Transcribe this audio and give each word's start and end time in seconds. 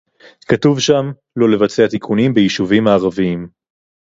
כתוב 0.47 0.79
שם: 0.79 1.11
לא 1.35 1.49
לבצע 1.49 1.87
תיקונים 1.87 2.33
ביישובים 2.33 2.87
הערביים 2.87 3.47